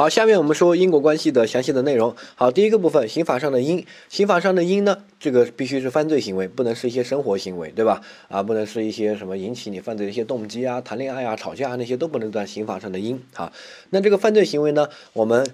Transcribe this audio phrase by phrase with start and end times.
[0.00, 2.16] 好，下面我们说因果关系的详细的内容。
[2.34, 8.00] 好，第一个部分，刑法上的因，刑法上的因呢，这个必须是犯罪行为，不能是一些生活行为，对吧？
[8.28, 13.22] 啊，不能是一些什么引起你犯罪的一些动机啊，谈恋爱啊、吵架啊那些都不能算刑法上的因。
[13.34, 13.52] 啊，
[13.90, 15.46] 那这个犯罪行为呢，我们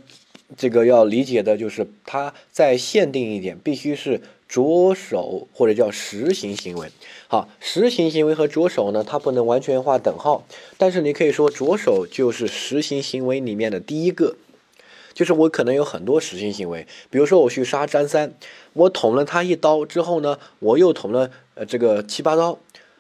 [0.56, 4.20] 这个要理解的就是它再限定一点，必须是。
[4.48, 6.90] 着手或者叫实行行为，
[7.28, 10.44] 好，实行行为和着手呢，它不能完全画等号，
[10.78, 14.36] 但是你可以说着手就是实行行为里面的第一个，
[15.12, 18.34] 就是我可能有很多实行行为，比如说我去杀张三，
[18.72, 22.58] 我捅了他一刀之后呢，我又捅了呃这个七八刀。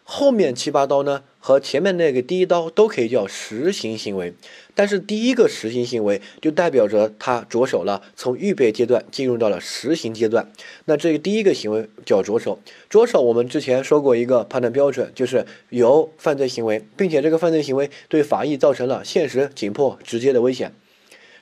[0.08, 4.32] 后面七八刀呢，和前面那个第一刀都可以叫实行行为，
[4.72, 10.48] 但是第一个实行行为就代表着他着手了，从预备阶段进入到了实行阶段。
[10.84, 20.72] 那这个第一个行为叫着手，着手我们之前说过一个判断标准，就是有犯罪行为，并且这个犯罪行为对法益造成了现实、紧迫、直接的危险。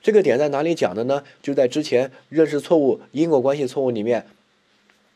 [0.03, 1.23] 这个点在哪里讲的呢？
[1.43, 4.25] 就在之前认识错误、因果关系错误里面。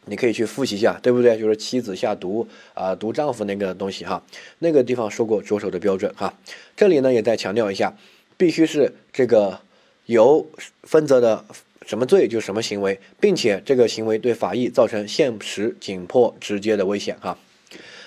[0.08, 1.38] 你可以去复习一下，对不对？
[1.38, 4.22] 就是妻子下毒啊，毒丈夫那个东西哈，
[4.58, 6.32] 那个地方说过着手的标准哈。
[6.76, 7.96] 这里呢也再强调一下，
[8.36, 9.60] 必须是这个
[10.06, 10.46] 由
[10.82, 11.44] 分则的
[11.86, 17.38] 什么罪就什么行为，并且这个行为对法益造成现实、紧迫、直接的危险哈。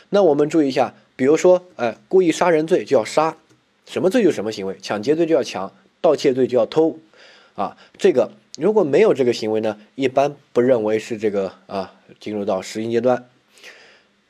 [0.09, 3.37] 那我们注意一下，比如说，哎，故意杀人罪就要杀，
[3.85, 6.97] 什么罪就什么行为，抢劫罪就要抢，盗窃罪就要偷，
[7.55, 8.31] 啊，这个。
[8.57, 13.29] 如果没有这个行为呢，一般不认为是这个啊进入到实行阶段。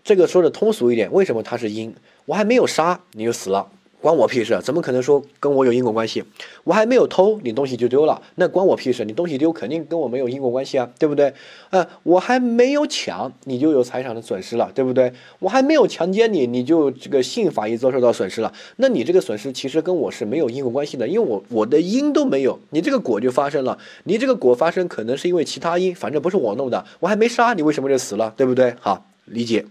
[0.03, 1.95] 这个说的通俗一点，为什么它是因？
[2.25, 3.71] 我还没有杀你就死了。
[4.01, 4.59] 关我屁事！
[4.63, 6.23] 怎么可能说跟我有因果关系？
[6.63, 9.05] 我还没有偷，你东西就丢了，那关我屁事！
[9.05, 11.31] 你东西丢肯定跟我没有因果关系啊，对不对？
[11.69, 15.13] 呃，我还没有抢，你就有财产的损失了，对不对？
[15.37, 28.73] 我还没有强奸你，你就这个性法益遭受到损失了，那你这个损失其实跟我是没有因果关系的，因为我我的因都没有，你这个果就发生了，你这个果发生可能是因为其他因，反正不是我弄的，我还没杀你，为什么就死了，对不对？
[28.79, 29.63] 好，理解。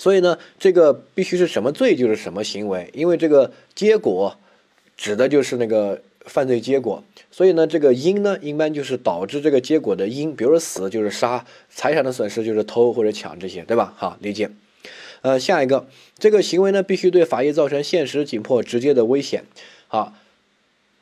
[0.00, 4.34] 所以呢，这个必须是什么罪就是什么行为，因为这个结果
[4.96, 7.04] 指的就是那个犯罪结果。
[7.30, 13.92] 所以呢，这个因呢，一般就是导致这个结果的因，比如说死就是杀，财产的损失就是偷或者抢这些，对吧？
[13.94, 14.50] 好，理解。
[15.20, 15.86] 呃，下一个，
[16.18, 19.44] 这个行为呢，必须对法益造成现实、紧迫、直接的危险。
[19.86, 20.14] 好。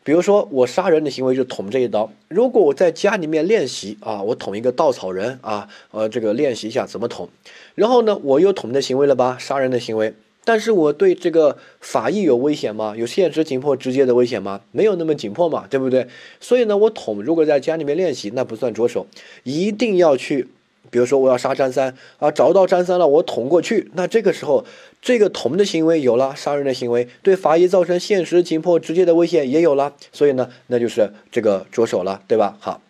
[0.09, 7.29] 比如说我杀人的行为就捅这一刀，如果我在家里面练习啊，我捅一个稻草人啊，呃，这个练习一下怎么捅，
[7.75, 10.15] 然后呢，我又捅的行为了吧，杀人的行为，
[10.47, 12.95] 但是我对这个法益有危险吗？
[12.97, 14.63] 有现实、紧迫、直接的危险吗？
[14.73, 16.07] 没有那么紧迫嘛，对不对？
[16.41, 19.07] 所以呢，我捅如果在家里面练习，那不算着手，
[19.43, 20.49] 一定要去。
[20.91, 24.65] 比如说我要杀张三啊，找到张三了，我捅过去，那这个时候
[25.01, 32.57] 这个捅的行为有了，杀人的行为对法医造成现实、紧迫、直接的危险也有了，所以呢，那就是这个着手了，对吧？
[32.61, 32.81] 好，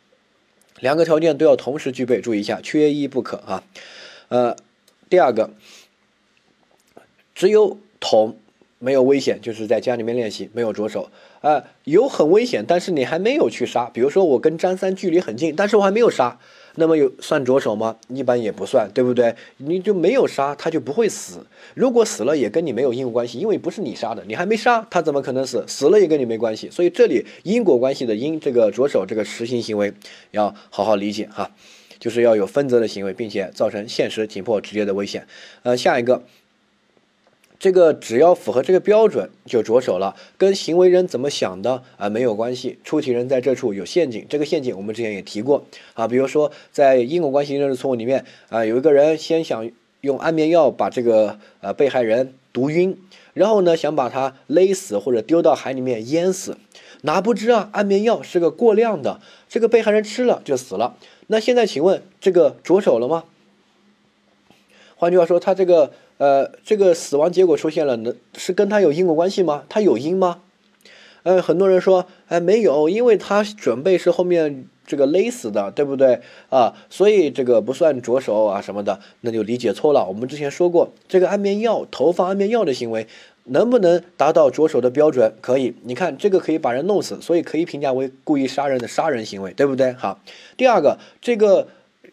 [0.81, 3.63] 两个条件都要同时具备，注意一下，缺一不可啊。
[4.29, 4.57] 呃，
[5.09, 5.51] 第二个，
[7.35, 8.37] 只有捅
[8.79, 11.11] 没有危险，就是在家里面练习没有着手
[11.41, 16.39] 啊，有很危险，但是你还没有去杀，比如说我跟张三距离很近，但是我还没有杀。
[16.79, 17.97] 那么有算着手吗？
[18.09, 19.35] 一般也不算，对不对？
[19.57, 21.45] 你就没有杀，他就不会死。
[21.75, 25.65] 如果死了，也跟你没有因果关系，因为不是你杀的，你还没杀，他怎么可能死？
[25.67, 26.71] 死了也跟你没关系。
[26.71, 29.93] 所以这里因果关系的因，这个着手这个实行行为
[30.31, 31.51] 要好好理解哈，
[31.99, 35.27] 就是要有分则的行为，并且造成现实、紧迫、直接的危险。
[35.65, 36.23] 呃，下一个。
[37.61, 42.79] 这个只要符合这个标准就着手了，跟行为人怎么想的啊没有关系。
[42.85, 45.65] 出题人在这处有陷阱，这个陷阱我们之前也提过
[45.95, 49.69] 啊，比如说在因果关系认识错误里面啊，有一个人先想
[50.03, 52.97] 用安眠药把这个呃被害人毒晕，
[53.35, 56.57] 然后呢想把他勒死或者丢到海里面淹死，
[57.03, 60.95] 哪不知啊安眠药是个过量的，这个被害人吃了就死了。
[61.27, 63.25] 那现在请问这个着手了吗？
[64.95, 65.91] 换句话说，他这个。
[66.19, 69.65] 呃，这个死亡结果出现了，能是跟他有因果关系吗？
[69.69, 70.41] 他有因吗？
[71.23, 76.75] 呃，很多人说，哎，没有，因为他准备是后面这个勒死的，对不对啊？
[76.91, 80.07] 所以这个不算着手啊什么的，那就理解错了。
[80.07, 83.07] 我们之前说过，这个安眠药投放安眠药的行为
[83.45, 85.35] 能不能达到着手的标准？
[85.41, 89.93] 可以，你看这个可以把人弄死，所以可以评价为故意杀人的杀人行为，对不对？
[89.93, 90.21] 好，
[90.57, 91.69] 第二个这个。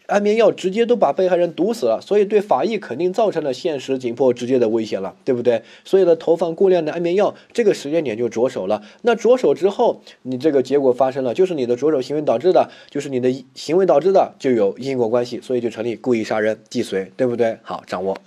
[0.08, 5.64] 安眠药直接都把被害人毒死了，所以对法医肯定造成了现实、紧迫、直接的危险了，对不对？
[5.84, 8.84] 所以呢，投放过量的安眠药，这个时间点就着手了。
[9.02, 17.58] 那着手之后，你这个结果发生了，就是你的着手行为导致的，就是你的行为导致的，就有因果关系，所以就成立故意杀人既遂，对不对？
[17.64, 18.18] 好，掌握。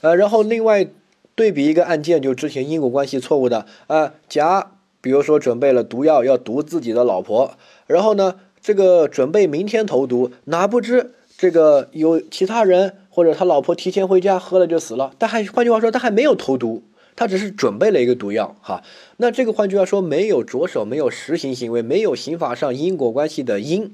[0.00, 0.86] 呃，然后另外
[1.34, 4.72] 对比一个案件，就之前因果关系错误的，呃，甲。
[5.00, 16.82] 比如说准备了毒药要毒自己的老婆，然后呢，这个准备明天投毒，哪不知这个有其他人或者他老婆提前回家喝了就死了，但还换句话说，他还没有投毒。
[17.16, 18.82] 他只是准备了一个毒药，哈，
[19.18, 23.92] 那这个换句话说，没有着手，没有实行行为，没有刑法上因果关系的因，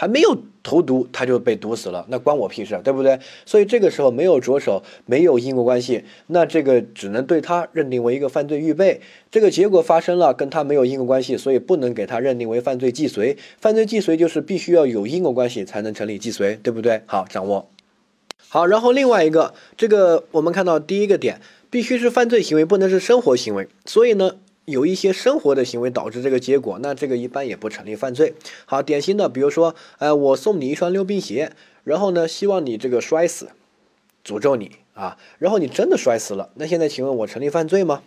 [0.00, 3.18] 还没有投毒，他就被毒死了，那关我屁事，对不对？
[3.44, 13.36] 所以这个时候没有着手，没有因果关系，那这个只能对他认定为一个犯罪预备，这个结果发生了，跟他没有因果关系，所以不能给他认定为犯罪既遂。
[13.60, 17.02] 犯罪既遂就是必须要有因果关系才能成立既遂，对不对？
[17.06, 17.68] 好，掌握。
[18.48, 21.40] 好，然后另外一个，这个我们看到第一个点。
[21.70, 23.68] 必须是犯罪行为，不能是生活行为。
[23.84, 24.36] 所以呢，
[24.68, 28.34] 有一些生活的行为导致这个结果，那这个一般也不成立犯罪。
[28.66, 31.52] 好，典型的，比如说，呃，我送你一双溜冰鞋，
[31.84, 33.48] 然后呢，希望你这个摔死，
[34.22, 38.02] 诅咒你啊，然后你真的摔死了，那现在请问我成立犯罪吗？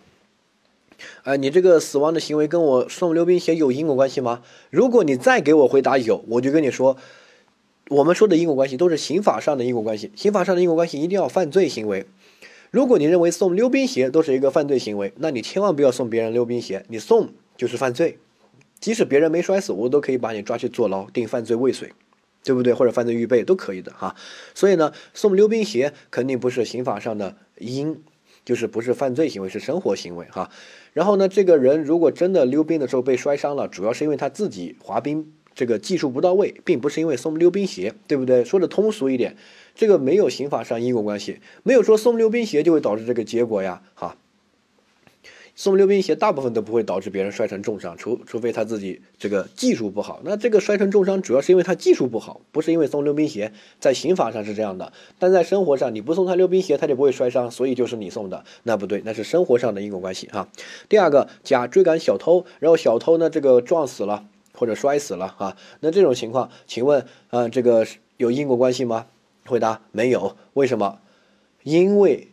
[1.24, 4.42] 呃，你这个死亡的行为跟我送溜冰鞋有因果关系吗？
[4.70, 6.96] 如果你再给我回答有，我就跟你说，
[7.88, 12.06] 我们说的因果关系都是刑法上的因果关系，刑法上的因果关系一定要犯罪行为。
[12.72, 18.16] 如果你认为送溜冰鞋都是一个犯罪行为，那你千万不要送别人溜冰鞋，你送就是犯罪。
[18.80, 21.90] 即使别人没摔死，我都可以把你抓去坐牢，定犯罪未遂，
[22.42, 22.72] 对不对？
[22.72, 24.16] 或者犯罪预备都可以的哈。
[24.54, 28.02] 所以呢，送溜冰鞋肯定不是刑法上的因，
[28.42, 30.50] 就是不是犯罪行为，是生活行为哈。
[30.94, 38.42] 然后呢，这个人如果真的溜冰的时候被摔伤了，主要是因为他自己滑冰这个技术不到位，并不是因为送溜冰鞋，对不对？
[38.42, 39.36] 说的通俗一点。
[39.74, 44.16] 这个没有刑法上因果关系，没有说送溜冰鞋就会导致这个结果呀，哈。
[45.54, 50.22] 送溜冰鞋大部分都不会导致别人摔成重伤，除除非他自己这个技术不好。
[50.24, 53.52] 那这个摔成重伤主要是因为他技术不好，不是因为送溜冰鞋。
[53.78, 60.48] 在刑法上是这样的，但在生活上你不送他溜冰鞋，他就不会摔伤，所以就是你送的，那不对，那是生活上的因果关系哈。
[60.88, 67.86] 第二个，甲追赶小偷，然后小偷呢这个撞死了或者摔死了啊，那这种情况，请问啊这个
[68.16, 69.04] 有因果关系吗？
[69.46, 70.98] 回答没有，为什么？
[71.62, 72.28] 因为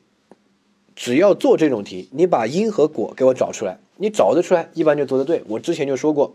[0.96, 5.44] 只要做这种题，你把因和果给我找出来，你找得出来，一般就做得对。
[5.48, 6.34] 我之前就说过，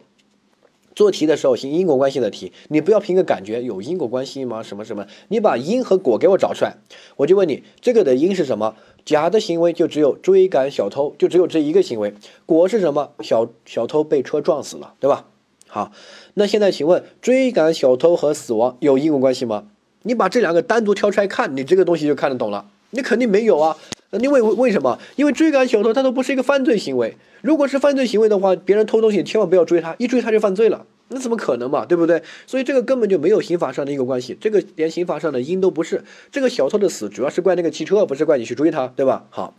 [0.94, 4.62] 做题的时候行因果关系的题，你不要凭个感觉，有因果关系吗？
[4.62, 5.06] 什么什么？
[5.28, 6.76] 你把因和果给我找出来，
[7.16, 8.76] 我就问你，这个的因是什么？
[9.04, 12.14] 甲的行为就只有追赶小偷，就只有这一个行为。
[12.46, 13.12] 果是什么？
[13.20, 15.26] 小小偷被车撞死了，对吧？
[15.66, 15.90] 好，
[16.34, 19.68] 那现在请问，追赶小偷和死亡有因果关系吗？
[20.04, 22.66] 你把这两个单独挑出来看，你这个东西就看得懂了。
[22.90, 23.76] 你肯定没有啊，
[24.12, 24.98] 因为为什么？
[25.16, 27.16] 因为追赶小偷，它都不是一个犯罪行为。
[27.40, 31.84] 如果是犯罪行为的话，别人偷东西千万不要追他，一追他就犯罪了，那怎么可能嘛？
[31.86, 32.22] 对不对？
[32.46, 36.04] 所以这个根本就没有刑法上的因果关系，这个连刑法上的因都不是。
[36.30, 39.24] 这个小偷的死主要是怪那个汽车，不是怪你去追他，对吧？
[39.30, 39.56] 好，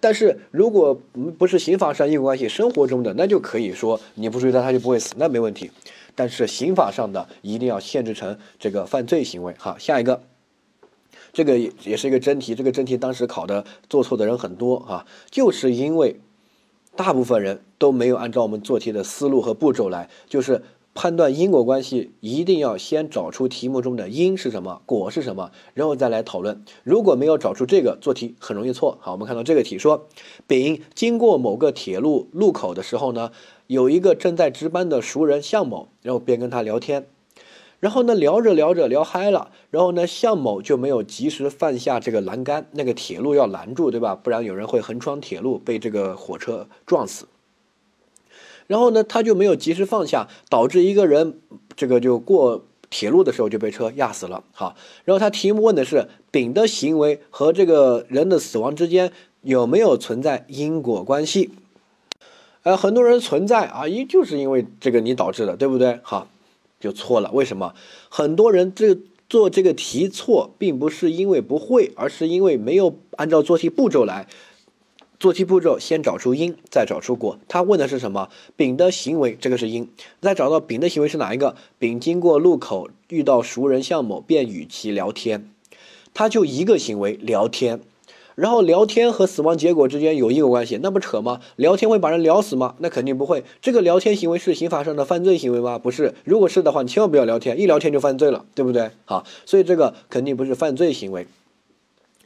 [0.00, 0.98] 但是如果
[1.36, 5.70] 不是刑法上因果关系，生活中的那就可以说你不追他，他就不会死，那没问题。
[6.18, 9.54] 但是刑法上的一定要限制成这个犯罪行为。
[9.56, 10.20] 好，下一个，
[11.32, 12.56] 这个也是一个真题。
[12.56, 16.18] 这个真题当时考的做错的人很多啊，就是因为
[16.96, 26.64] 大部分人都没有按照我们做题的思路和步骤来，就是判断因果关系，一定要先找出题目中的因是什么，果是什么，然后再来讨论。
[26.82, 28.98] 如果没有找出这个，做题很容易错。
[29.00, 30.08] 好，我们看到这个题说，
[30.48, 33.30] 丙经过某个铁路路口的时候呢。
[33.68, 37.06] 有一个正在值班的熟人向某，然后便跟他聊天，
[37.80, 44.14] 然后呢聊着聊着聊嗨了，然后呢向某就没有及时放下这个栏杆，那个铁路要拦住，对吧？
[44.14, 47.26] 不然有人会横穿铁路被这个火车撞死。
[48.66, 51.38] 然后呢他就没有及时放下，导致一个人
[51.76, 54.44] 这个就过铁路的时候就被车压死了。
[54.52, 61.50] 好，然后他题目问的是丙的行为和这个人的死亡之间有没有存在因果关系？
[62.68, 66.00] 呃，很多人存在啊，一就是因为这个你导致的，对不对？
[66.02, 66.28] 好，
[66.78, 67.30] 就错了。
[67.32, 67.72] 为什么？
[68.10, 68.94] 很多人这
[69.26, 74.28] 做这个题错，并不是因为不会，而是因为没有按照做题步骤来。
[75.18, 77.38] 做题步骤先找出因，再找出果。
[77.48, 78.28] 他问的是什么？
[78.54, 79.88] 丙的行为，这个是因。
[80.20, 81.56] 再找到丙的行为是哪一个？
[81.78, 85.50] 丙经过路口遇到熟人向某，便与其聊天。
[86.12, 87.80] 他就一个行为，聊天。
[88.38, 91.40] 然后聊天和死亡结果之间有因果关系，那不扯吗？
[91.56, 92.76] 聊天会把人聊死吗？
[92.78, 93.42] 那肯定不会。
[93.60, 95.76] 这个聊天行为是刑法上的犯罪行为吗？
[95.76, 96.14] 不是。
[96.22, 98.92] 如果是的话，你千万不要聊天，一聊天就犯罪了，对不对？
[99.06, 101.26] 好，所以这个肯定不是犯罪行为。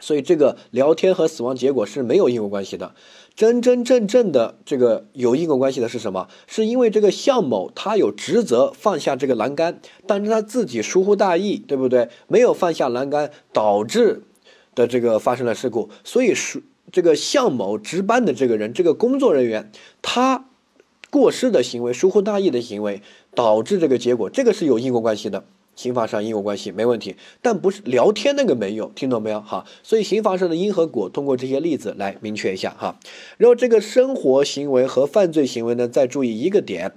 [0.00, 2.92] 所以这个聊天和死亡结果是没有因果关系的。
[3.34, 6.28] 真真正正的这个有因果关系的是什么？
[6.46, 12.10] 是因为这个向某他有职责放下这个栏杆，但是他自己疏忽大意，对不对？
[12.28, 14.24] 没有放下栏杆，导致。
[14.74, 20.46] 的这个发生了事故，所以是这个向某值班的这个人，这个工作人员，他
[21.10, 23.02] 过失的行为、疏忽大意的行为
[23.34, 25.44] 导致这个结果，这个是有因果关系的。
[25.74, 29.40] 刑法上因果关系没问题，但不是聊天那个没有，听懂没有？
[29.40, 32.98] 哈，所以刑法上的因和果，通过这些例子来明确一下哈。
[33.38, 36.92] 然后这个生活行为和犯罪行为呢，再注意一个点。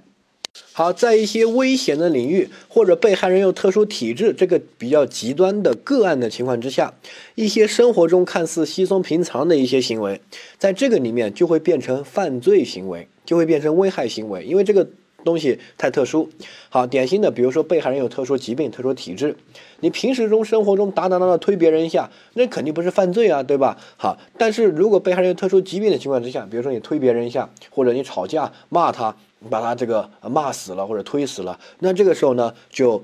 [0.72, 6.94] 好，在一些危险的领域或者被害人有特殊体质这个比较极端的个案的情况之下，
[7.34, 10.20] 一些生活中看似稀松平常的一些行为，
[10.58, 14.88] 在这个里面就会变成犯罪行为，就会变成危害行为，因为这个。
[15.24, 16.30] 东西太特殊，
[16.68, 19.34] 好，典型的，比如说被害人有特殊疾病、特殊体质，
[19.80, 23.76] 你平时中生活中打打闹闹推别人一下，那肯定不是犯罪啊，对吧？
[23.96, 33.02] 好，但是如果被害人有特殊疾病的情况之下，比如说你推别人一下，或者你吵架骂他，把他这个骂死了或者推死了，那这个时候呢，就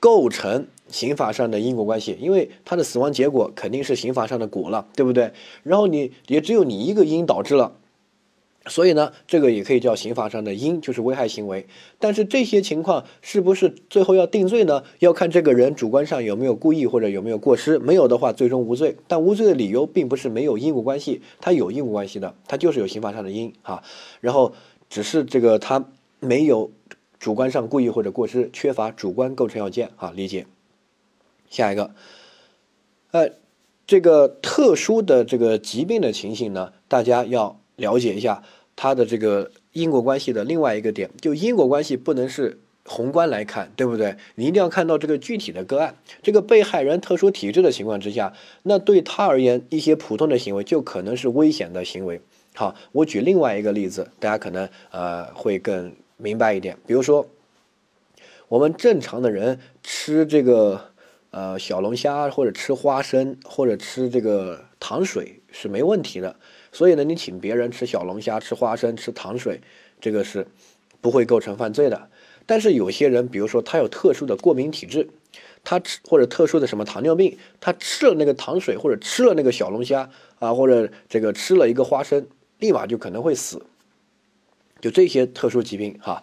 [0.00, 5.32] 构成刑法上的因果关系，因为他的死亡结果肯定是刑法上的果了，对不对？
[5.62, 7.72] 然后你也只有你一个因导致了。
[8.66, 11.66] 所以呢，这个也可以叫刑法上的因，就是危害行为。
[11.98, 14.82] 但是这些情况是不是最后要定罪呢？
[15.00, 17.78] 要看这个人主观上有没有故意或者有没有过失。
[17.78, 18.96] 没有的话，最终无罪。
[19.06, 23.82] 但无罪的理由并不是没有因果关系，它有因果关系的，它就是有刑法上的因啊。
[24.22, 24.54] 然后
[24.94, 25.84] 只是这个他
[26.20, 26.70] 没有
[27.18, 30.12] 主观上故意或者过失，缺乏主观构成要件啊。
[30.14, 30.46] 理解。
[31.50, 31.90] 下一个，
[33.10, 33.30] 呃，
[33.88, 37.58] 这个特殊的这个疾病的情形呢，大家要。
[37.76, 38.44] 了解一下
[38.76, 44.14] 它的这个因果关系的另外一个点，就因果关系不能是宏观来看，对不对？
[44.36, 48.32] 你一定要看到这个具体的个案，这个被害人特殊体质的情况之下，
[48.62, 52.20] 那对他而言，一些普通的行为就可能是危险的行为。
[52.56, 56.78] 好，我举另外一个例子，大家可能呃会更明白一点。
[56.86, 57.28] 比如说，
[58.46, 60.80] 我们正常的人吃这个
[61.30, 66.36] 呃小龙虾，或者吃花生，或者吃这个糖水是没问题的。
[66.70, 69.60] 所以呢，你请别人吃小龙虾、吃花生、吃糖水，
[70.00, 70.46] 这个是
[71.00, 72.08] 不会构成犯罪的。
[72.46, 75.08] 但是有些人，比如说他有特殊的过敏体质，
[75.64, 80.08] 他吃或者特殊的什么糖尿病，他吃了那个糖水或者吃了那个小龙虾
[80.38, 82.26] 啊，或者这个吃了一个花生，
[82.64, 83.62] 立马就可能会死。
[84.80, 86.22] 就这些特殊疾病哈，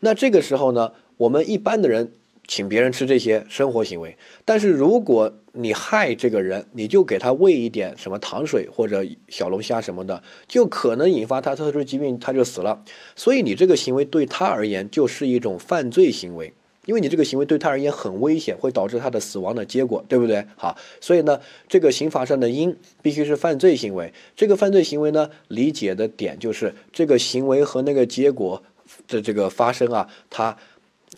[0.00, 2.12] 那这个时候呢，我们一般的人。
[2.48, 12.84] 请别人吃这些生活行为，但是如果你害这个人，你就给他喂一点什么糖水或者小龙虾什么的，就可能引发他特殊疾病，他就死了。
[13.14, 16.52] 所以你这个行为对他而言就是一种犯罪行为，
[16.84, 20.44] 因为你这个行为对他而言很危险，会导致他的死亡的结果，对不对？
[20.56, 24.12] 好，所以呢，这个刑法上的因必须是犯罪行为。
[24.34, 28.62] 这个犯罪行为呢，理解的点就是这个行为和那个结果
[29.06, 30.56] 的这个发生啊，它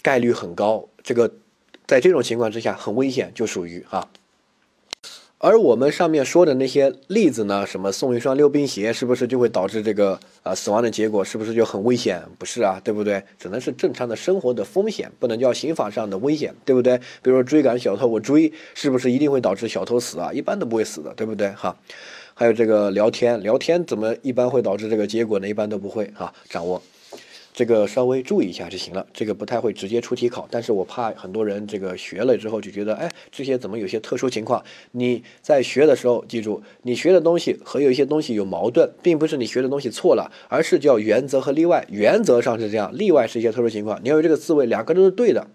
[0.02, 0.86] 概率很高。
[1.02, 1.30] 这个，
[1.86, 4.08] 在这种情况之下很危险，就属于啊。
[5.44, 11.22] 而我们上面说的那些例子呢，什么送一双溜冰鞋，是不是就会导致这个啊死亡的结果？
[11.22, 12.22] 是不是就很危险？
[12.38, 13.22] 不是啊，对不对？
[13.38, 16.96] 只能是正常的生活的风险，不能叫刑法上的危险，对不对？
[17.20, 20.32] 比如说追赶小偷，我追是不是一定会导致小偷死啊？
[20.32, 21.50] 一般都不会死的，对不对？
[21.50, 21.76] 哈。
[22.32, 25.46] 还有这个聊天，聊天怎么一般会导致这个结果呢？
[25.46, 26.32] 一般都不会哈。
[26.48, 26.80] 掌握。
[27.54, 34.60] 这个稍微注意一下就行了，这个不太会直接出题考，但是我怕很多人这个学了之后就觉得，哎，这些怎么有些特殊情况？
[34.90, 41.86] 你在学的时候记住，你学的东西和有一些东西有矛盾，并不是你学的东西错了，而是叫原则和例外。
[41.88, 44.00] 原则上是这样，例外是一些特殊情况。
[44.02, 45.46] 你要有这个思维，两个都是对的。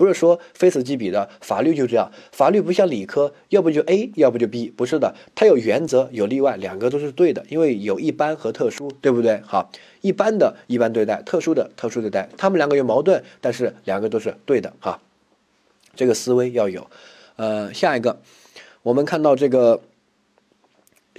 [0.00, 9.42] 不是说非此即彼的，法律就这样，法律不像理科，要不就 A，要不就 B，不是的，它有原则有例外，两个都是对的，因为有一般和特殊，对不对？
[9.44, 15.02] 好，一般的一般对待，特殊的特殊对待，他们两个有矛盾，但是两个都是对的，哈，
[15.94, 16.86] 这个思维要有。
[17.36, 18.22] 呃，下一个，
[18.82, 19.82] 我们看到这个。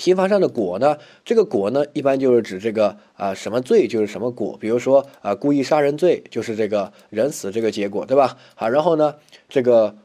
[0.02, 0.98] 刑法上的果呢？
[1.24, 4.58] 这个果呢，一般就是指这个啊什么罪就是什么果。
[4.60, 8.36] 比如说啊，故意杀人罪就是这个人死这个结果，对吧？
[8.56, 9.14] 好，然后呢，
[9.48, 9.96] 这个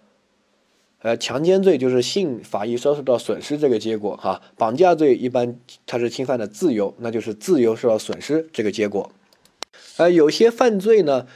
[1.00, 4.42] 呃强奸罪就是性法益受到损失这个结果哈。
[4.58, 9.10] 绑架罪一般它是侵犯的自由，那就是自由受到损失这个结果。
[9.96, 11.26] 呃，有些犯罪呢，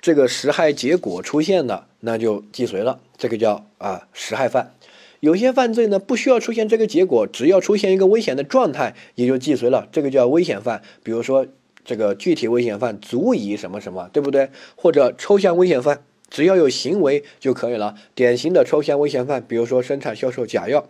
[0.00, 4.72] 这个实害结果出现了，那就既遂了，这个叫啊实害犯。
[5.20, 9.86] 有些犯罪呢，不需要出现这个结果，只要出现一个危险的状态，也就既遂了。
[9.92, 10.82] 这个叫危险犯。
[11.02, 11.46] 比如说，
[11.84, 14.48] 这个具体危险犯足以什么什么，对不对？
[14.76, 17.94] 或者抽象危险犯，只要有行为就可以了。
[18.14, 20.88] 典型的抽象危险犯，比如说生产销售假药，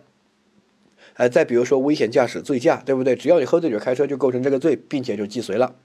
[1.15, 3.15] 呃，再比如说危险驾驶醉驾，对不对？
[3.17, 5.75] 只要你喝醉酒开车，就构成这个罪，并且就既遂了。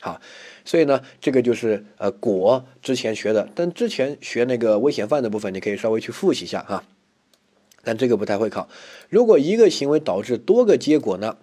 [0.00, 0.20] 好，
[0.64, 6.82] 所以呢，这个就是呃果之前学的，但之前学那个危险犯的部分，你可以稍微去复习一下哈。
[7.84, 8.68] 但这个不太会考。
[9.08, 11.36] 如果一个行为导致多个结果呢？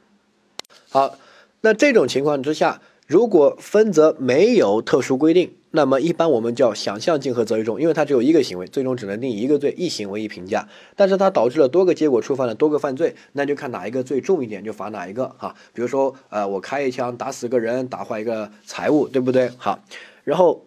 [0.90, 1.18] 好，
[1.62, 10.68] 那这种情况之下，如果分则没有特殊规定，那么一般我们叫想象竞合择一重，因为它只有一个行为，最终只能定一个罪，一行为一评价。
[10.96, 15.54] 但是它导致了多个结果，触犯了多个犯罪，那就看哪一个罪重一点，就罚哪一个哈。
[15.74, 19.52] 比如说，呃，我开一枪打死个人，打坏一个财物，对不对？
[19.58, 19.80] 好，
[20.24, 20.66] 然后。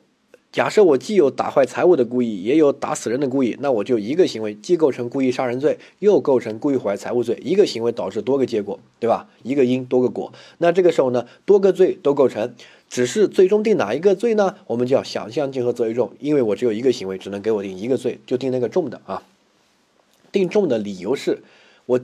[0.52, 9.30] 假设我既有打坏财物的故意，也有打死人的故意，那我就一个行为既构成故意杀人罪，又构成故意毁坏财物罪，一个行为导致多个结果，对吧？
[9.42, 12.54] 一个因多个果，那这个时候呢，多个罪都构成，
[12.90, 14.56] 只是最终定哪一个罪呢？
[14.66, 19.22] 我们叫想象竞合择一重，因为我只有一个行为，只能给我定一个罪，就定那个重的啊。
[20.30, 21.42] 定重的理由是，
[21.86, 21.98] 我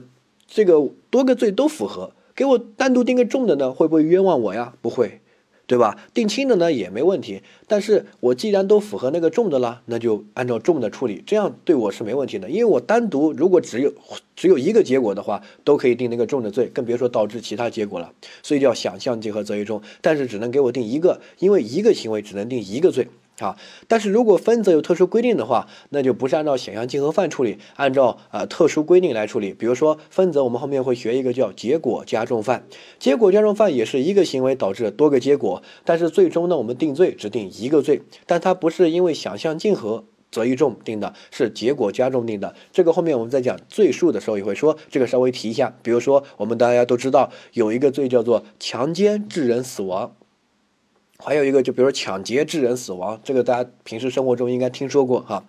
[0.47, 4.73] 这个多个罪都符合，给我单独定个重的呢，会不会冤枉我呀？
[4.81, 5.21] 不会。
[5.69, 5.95] 对吧？
[6.15, 12.49] 定轻的呢也没问题，但是我既然都符合那个重的了，那就按照重的处理，这样对我是没问题的。
[12.49, 13.93] 因为我单独如果只有
[14.35, 18.11] 只有一个结果的话，都可以定那个重的罪，更别说导致其他结果了。
[18.41, 23.07] 所以叫想象结合择一重，但是只能给我定一个，因为一个行为只能定一个罪。
[23.39, 29.53] 啊，但是如果分则有特殊规定的话，那就不是按照想象竞合犯处理，按照呃特殊规定来处理。
[29.53, 32.65] 比如说分则，我们后面会学一个叫结果加重犯，
[32.99, 42.53] 结果加重犯也是一个行为导致多个结果，但是最终呢，我们定罪只定一个罪，但它不是因为想象竞合择一重定的，是结果加重定的。
[42.71, 45.73] 这个后面我们在讲罪数的时候也会说，这个稍微提一下。
[45.81, 50.13] 比如说我们大家都知道有一个罪叫做强奸致人死亡。
[51.21, 55.43] 还有一个，就比如说抢劫致人死亡，这个大家平时生活中应该听说过哈。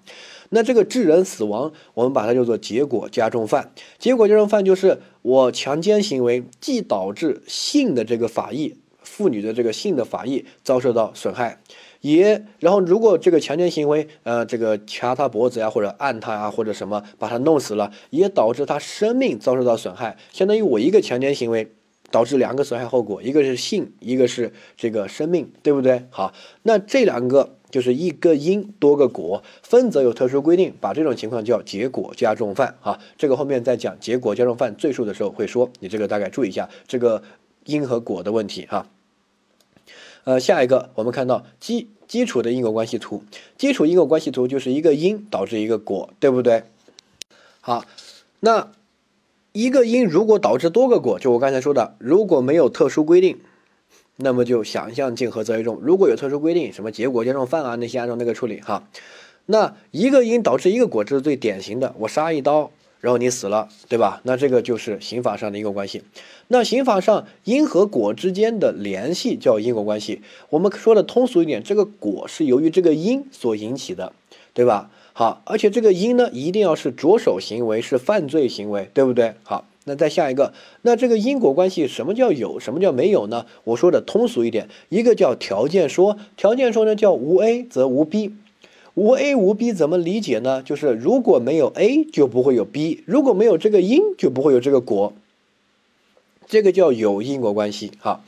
[0.48, 3.72] 那这个致人死亡，我们把它叫做结果加重犯。
[3.96, 11.60] 结果加重犯就是我强奸行为既导致性的这个法益，妇女的这个性的法益遭受到损害，
[12.00, 21.72] 也然后如果这个强奸行为，呃，这个掐她脖子呀，或者按她啊，或者什么把她弄死了，也导致她生命遭受到损害，相当于我一个强奸行为。
[22.10, 26.06] 导致两个损害后果，一个是性，一个是这个生命，对不对？
[26.10, 32.76] 好，那这两个就是一个因多个果，分则有特殊规定，把这种情况叫结果加重犯。
[32.80, 37.22] 哈，这个后面再讲结果加重犯罪数的时候会说，你这个大概注意一下这个
[37.64, 38.66] 因和果的问题。
[38.66, 38.86] 哈，
[40.24, 43.22] 呃，下一个我们看到基基础的因果关系图，
[43.56, 46.64] 基础因果关系图就是一个因导致一个果，对不对？
[47.60, 47.84] 好，
[48.40, 48.72] 那。
[49.52, 53.38] 一个因如果导致多个果，就我刚才说的，如果没有特殊规定，
[54.16, 55.80] 那么就想象竞合择一重。
[55.82, 58.88] 如果有特殊规定，什么结果加重犯啊那些按照那个处理哈。
[59.46, 61.92] 那一个因导致一个果，这是最典型的。
[61.98, 64.20] 我杀一刀，然后你死了，对吧？
[64.22, 66.04] 那这个就是刑法上的因果关系。
[66.46, 70.22] 那刑法上因和果之间的联系叫因果关系。
[70.50, 74.12] 我们说的通俗一点，这个果是由于这个因所引起的，
[74.54, 74.90] 对吧？
[75.20, 79.34] 好，而且这个因呢，一定要是着手行为，是犯罪行为，对不对？
[79.42, 83.44] 好，那再下一个，那这个因果关系什么叫有，什么叫没有呢？
[83.64, 88.34] 我说的通俗一点，一个叫条件说，条件说呢叫无 A 则无 B，
[88.94, 90.62] 无 A 无 B 怎么理解呢？
[90.62, 95.12] 就是如果没有 A 就不会有 B，如果没有这个因就不会有这个果，
[96.46, 97.92] 这个叫有因果关系。
[97.98, 98.24] 好，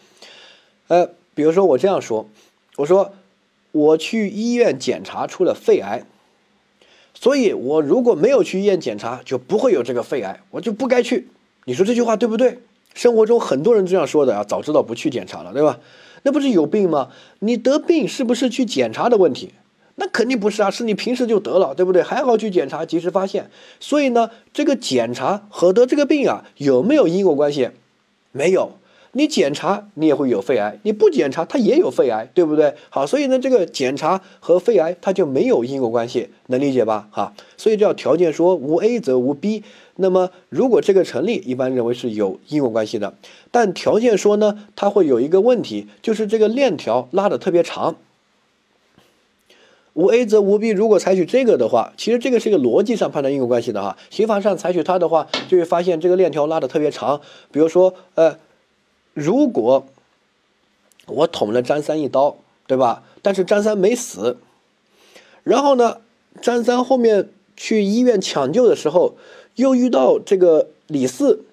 [0.88, 2.28] 呃，比如说我这样说，
[2.76, 3.14] 我说
[3.70, 6.02] 我去医院检查出了肺癌。
[7.22, 11.28] 所以，我如果没有去医院检查，就不会有这个肺癌，我就不该去。
[11.66, 12.58] 你说这句话对不对？
[12.94, 15.78] 生活中很多人这样说的啊，早知道不去检查了，对吧？
[16.24, 17.10] 那不是有病吗？
[17.38, 19.52] 你得病是不是去检查的问题？
[19.94, 22.02] 那肯定不是啊，是你平时就得了，对不对？
[22.02, 23.48] 还好去检查，及时发现。
[23.78, 27.70] 所以呢，这个检查和得这个病啊，有没有因果关系？
[28.32, 28.72] 没有。
[29.14, 32.74] 你检查你也会有肺癌，你不检查它也有肺癌，对不对？
[32.88, 37.08] 好，所以呢，这个检查和肺癌它就没有因果关系，能理解吧？
[37.10, 39.64] 哈，所以叫条件说无 A 则无 B。
[39.96, 43.12] 那么如果这个成立，一般认为是有因果关系的。
[43.50, 47.96] 但条件说呢，它会有一个问题，就是这个链条拉的特别长。
[49.92, 53.98] 无 A 则无 B，如果采取这个的话，其实这个是一个逻辑上判断因果关系的哈。
[54.08, 57.20] 刑法上采取它的话，就会发现这个链条拉的特别长。
[57.50, 58.38] 比如说，呃。
[59.14, 59.86] 如果
[61.06, 63.02] 我捅了张三一刀，对吧？
[63.20, 64.38] 但是张三没死，
[65.42, 65.98] 然后呢，
[66.40, 69.16] 张三后面去医院抢救的时候，
[69.56, 71.44] 又遇到这个李四，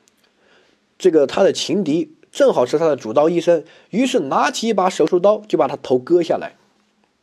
[0.97, 6.55] 这个他的情敌正好是他的主刀医生，于是拿起一把手术刀就把他头割下来，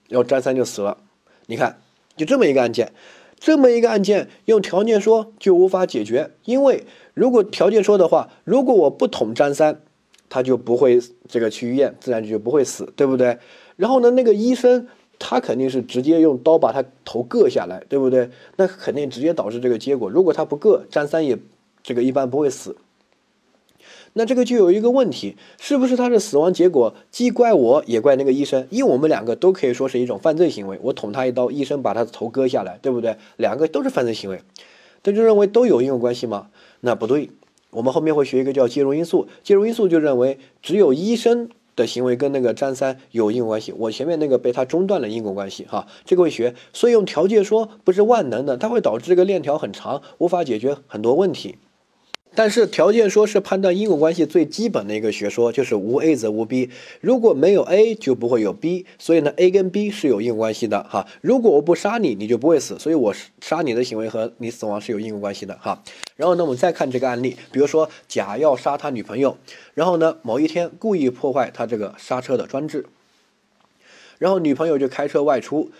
[0.08, 0.98] 然后张三就死了。
[1.46, 1.80] 你看，
[2.16, 2.92] 就这么一个案件，
[3.38, 9.80] 这么一个案件用条件说就无法解决，因为如果条件说的话，如果我不捅张三。
[10.28, 13.38] 他就不会这个去医院，自然就不会死，对不对？
[13.76, 18.30] 然后呢，那个医生他肯定是直接用刀把他头割下来，对不对？
[18.56, 20.10] 那肯定直接导致这个结果。
[20.10, 21.38] 如果他不割，张三也
[21.82, 22.76] 这个一般不会死。
[24.18, 28.66] 那这个就有一个问题，是不是他的死亡结果既怪我也怪那个医生？
[28.70, 33.16] 因为我们两个都可以说是一种犯罪行为，我捅他一刀，医生把他的头割下来，对不对？
[33.36, 34.40] 两个都是犯罪行为，
[35.02, 36.48] 他就认为都有因果关系吗？
[36.80, 37.28] 那不对，
[37.76, 41.48] 我们后面会学一个叫介入因素，介入因素就认为只有医生。
[41.76, 51.56] 的行为跟那个张三有因果关系，我前面那个被他中断了因果关系哈，这个会学，所以用条件说不是万能的，它会导致这个链条很长，无法解决很多问题。
[52.36, 56.68] 但是条件说是判断因果关系最基本的一个学说，就是无 A 则无 B，
[57.00, 61.08] 如果没有 A 就不会有 B，所以呢 A 跟 B 是有因果关系的哈。
[61.22, 65.82] 如果我不杀你，你就不会死，所以我杀你的行为和你死亡是有因果关系的哈。
[66.14, 69.38] 然后呢，我们再看这个案例，比如说甲要杀他女朋友，
[69.72, 72.84] 然后呢某一天故意破坏他这个刹车的装置，
[74.18, 75.70] 然后女朋友就开车外出，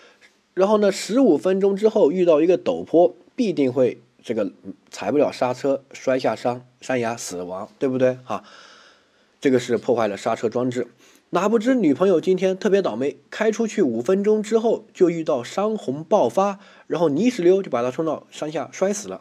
[0.55, 3.99] 然后呢十五分钟之后遇到一个陡坡，必定会。
[4.27, 4.51] 这个
[4.91, 8.19] 踩不了刹车，摔下山山崖死亡，对不对？
[8.25, 8.43] 哈，
[9.41, 10.89] 这个是破坏了刹车装置。
[11.31, 16.59] 哪不知女朋友今天特别倒霉，开出去五分钟之后就遇到山洪爆发，
[16.89, 19.21] 然后泥石流就把他冲到山下摔死了。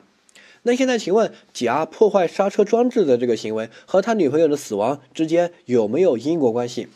[0.64, 6.88] 那现在请问，甲破坏刹车装置的这个行为和他女朋友的死亡之间有没有因果关系？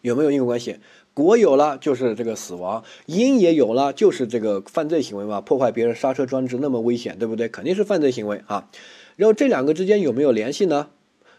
[0.00, 0.80] 有没有因果关系？
[1.24, 7.48] 果有了就是这个死亡，因也有了就是这个犯罪行为嘛，破坏别人刹车装置那么危险，对不对？
[7.48, 8.68] 肯定是犯罪行为啊。
[9.16, 10.88] 然后这两个之间有没有联系呢？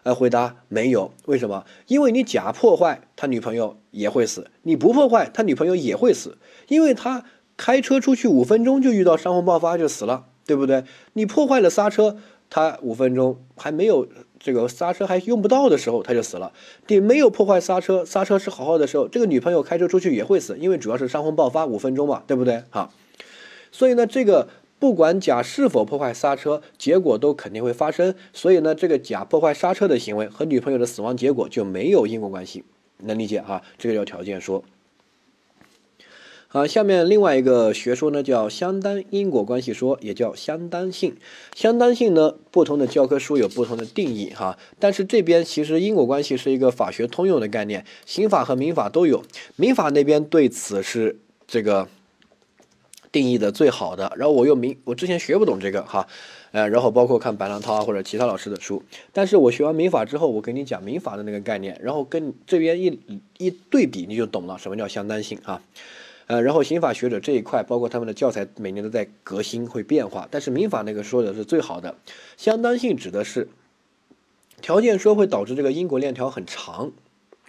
[0.03, 1.11] 呃，回答没有。
[1.25, 1.65] 为什么？
[1.87, 6.37] 因为你甲破坏，他女朋友也会死；你不破坏，他女朋友也会死。
[6.67, 7.25] 因为他
[7.57, 10.83] 开车出去五分钟就遇到山洪爆发就死了，对不对？
[11.13, 12.17] 你破坏了刹车，
[12.49, 14.07] 他五分钟还没有。
[14.39, 16.53] 这个刹车还用不到的时候，他就死了。
[16.87, 22.63] 你没有破坏刹车，刹车是好好的时候，这个女朋友开车出去也会死，因为主要是山洪爆发五分钟嘛，对不对？
[22.69, 22.93] 好，
[23.71, 24.47] 所以呢，这个
[24.79, 28.15] 不管甲是否破坏刹车，结果都肯定会发生。
[28.31, 32.63] 所以呢，这个甲破坏刹车的行为和女朋友的死亡结果就没有因果关系，
[32.99, 33.61] 能理解哈？
[33.77, 34.63] 这个叫条件说。
[36.51, 41.15] 好，下面另外一个学说呢，叫相当因果关系说，也叫相当性。
[41.55, 44.57] 相当性呢，不同的教科书有不同的定义哈。
[44.79, 49.23] 但是这边其实因果关系是一个法学通用的概念，刑法和民法都有。
[49.57, 51.87] 民法那边对此是这个
[53.11, 54.11] 定义的最好的。
[54.17, 56.07] 然后我又民，我之前学不懂这个哈，
[56.51, 58.81] 呃，然后包括看白浪涛啊或者其他老师的书。
[59.13, 62.99] 但是我学完民法之后，我给你讲民法的那个概念，然后跟这边一
[63.37, 65.61] 一对比，你就懂了什么叫相当性啊。
[66.29, 70.27] 呃，然后刑法学者这一块，包括他们的教材，每年都在革新，会变化。
[70.29, 71.95] 但是民法那个说的是最好的，
[72.37, 73.49] 相当性指的是
[74.61, 76.91] 条件说会导致这个因果链条很长，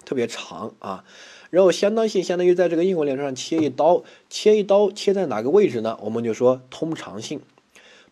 [0.07, 1.05] 特别长啊。
[1.51, 5.99] 然后相当性相当于在这个因果链条上切一刀，切一刀切在哪个位置呢？
[6.01, 7.43] 我们就说通常性。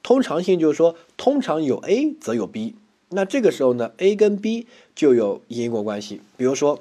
[0.02, 2.74] 通常性就是说，通常有 A 则有 B，
[3.08, 6.20] 那这个时候呢，A 跟 B 就有因果关系。
[6.36, 6.80] 比如说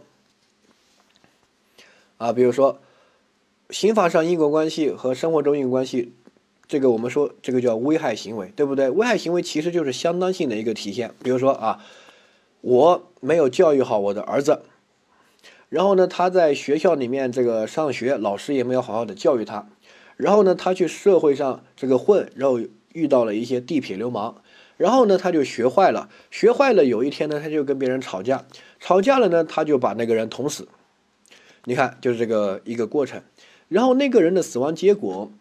[2.17, 2.82] 啊，比如说。
[3.69, 6.13] 刑法上因果关系和生活中因果关系，
[6.67, 8.89] 这个我们说这个叫危害行为，对不对？
[8.89, 11.13] 危害行为其实就是相当性的一个体现。
[11.21, 11.84] 比如说啊，
[12.62, 14.62] 我没有教育好我的儿子，
[15.67, 19.67] 然后呢，他在学校里面这个上学，老师也没有好好的教育他，
[20.15, 22.60] 然后呢，他去社会上这个混，然后
[22.93, 24.36] 遇到了一些地痞流氓，
[24.77, 28.45] 然后呢，他就学坏了，学坏了，有一天呢，他就跟别人吵架，
[28.80, 30.69] 吵架了呢，他就把那个人捅死。
[31.65, 33.21] 你看，就是这个一个过程。
[33.69, 35.32] 然后那个人的死亡结果，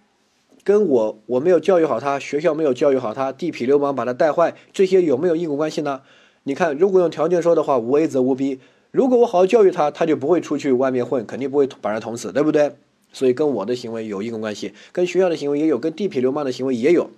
[0.64, 6.02] 跟我我没有教育好他，学校没有教育好他，地痞流氓把他带坏，这些有没有因果关系呢？
[6.42, 8.58] 你看，如果用条件说的话，无 A 则无 B。
[8.90, 12.72] 如果我好好教育他，他就不会出去外面混，肯定不会把人捅死，对不对？
[13.12, 17.10] 所以跟我的行为有因果关系，跟学校的行为也有，跟地痞流氓的行为也有。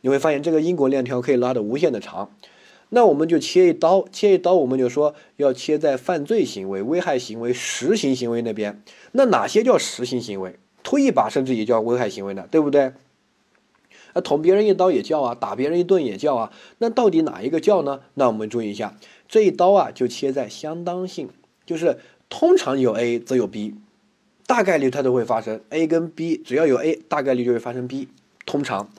[0.00, 2.30] 你会发现这个因果链条可以拉得无限的长。
[2.90, 8.82] 那我们就切一刀，切一刀，我们就说要切在犯罪行为、危害行为、实行行为那边。
[9.12, 10.58] 那哪些叫实行行为？
[10.82, 12.46] 推一把甚至也叫危害行为呢？
[12.50, 12.92] 对不对？
[14.12, 16.52] 啊，捅别人一刀也叫啊，打别人一顿也叫啊。
[16.78, 18.00] 那到底哪一个叫呢？
[18.14, 18.96] 那我们注意一下，
[19.28, 21.28] 这一刀啊就切在相当性，
[21.64, 21.98] 就是
[22.28, 23.74] 通常有 A 则有 B，
[24.46, 28.08] 大概率它都会发生 A 跟 B，只要有 A，大概率就会发生 B。
[28.44, 28.90] 通常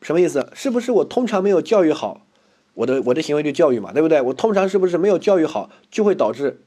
[0.00, 0.50] 什么意思？
[0.54, 2.25] 是不是我通常没有教育好？
[2.76, 4.20] 我的我的行为就教育嘛，对不对？
[4.20, 6.60] 我通常是不是没有教育好，就会导致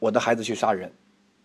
[0.00, 0.92] 我的孩子去杀人？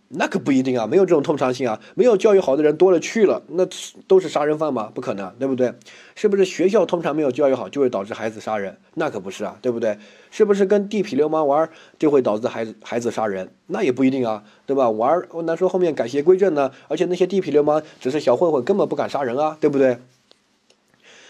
[0.10, 1.80] 那可不一定啊，没有这种通常性啊。
[1.94, 3.68] 没有教育好的人多了去了，那
[4.08, 4.90] 都是杀人犯吗？
[4.92, 5.72] 不可能，对不对？
[6.16, 8.78] 是不是学校通常没有教育好，就会导致孩子杀人？
[8.96, 10.00] 那可不是啊，对不对？
[10.32, 13.52] 是不是跟地痞流氓玩就会导致孩子孩子杀人？
[13.68, 14.90] 那也不一定啊，对吧？
[14.90, 16.72] 玩难说后面改邪归正呢？
[16.88, 20.00] 而且那些地痞流氓只是小混混，根本不敢杀人啊，对不对？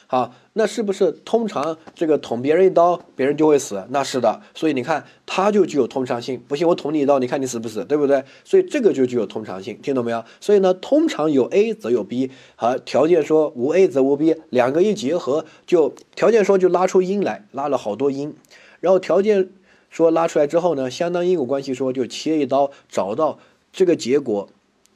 [0.09, 3.85] 好，那是不是通常这个捅别人一刀，别人就会死？
[3.89, 6.41] 那是的，所以你看，它就具有通常性。
[6.47, 8.23] 不信我捅你一刀，你看你死不死，对不对？
[8.45, 10.23] 所以这个就具有通常性，听懂没有？
[10.39, 18.33] 所以呢，通常有 A 则有 B，好，条件说无 A 则无 B，两个一结合，就条件说就拉出因来，拉了好多因，
[18.79, 19.49] 然后条件
[19.89, 23.39] 说拉出来之后呢，相当因果关系说就切一刀，找到
[23.73, 24.47] 这个结果，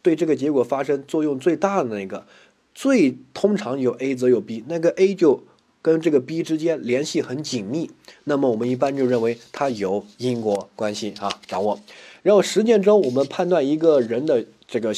[0.01, 2.25] 对这个结果发生作用最大的那个。
[2.73, 5.43] 最通常有 A 则有 B，那个 A 就
[5.81, 7.91] 跟这个 B 之间联系很紧密，
[8.23, 11.79] 那么我们一般就认为它有因果关系啊，掌握。
[12.23, 14.93] 然后实践中我们判断一个人的这个